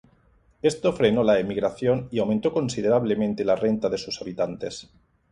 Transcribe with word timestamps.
Esto 0.63 0.93
frenó 0.93 1.23
la 1.23 1.37
emigración 1.39 2.07
y 2.09 2.17
aumentó 2.17 2.51
considerablemente 2.51 3.45
la 3.45 3.55
renta 3.55 3.87
de 3.87 3.99
sus 3.99 4.19
habitantes. 4.19 4.89